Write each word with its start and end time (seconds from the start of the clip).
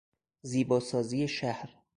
زیبا 0.41 0.79
سازی 0.79 1.27
شهر 1.27 1.81